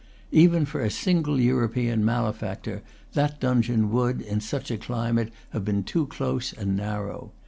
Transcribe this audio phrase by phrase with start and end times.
[0.31, 2.81] Even for a single European malefactor,
[3.13, 7.31] that dungeon would, in such a climate, have been too close and narrow.